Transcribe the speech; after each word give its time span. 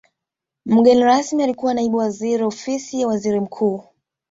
mgeni 0.65 1.03
rasmi 1.03 1.43
alikuwa 1.43 1.73
naibu 1.73 1.97
waziri 1.97 2.43
ofisi 2.43 3.01
ya 3.01 3.07
waziri 3.07 3.39
mkuu 3.39 3.83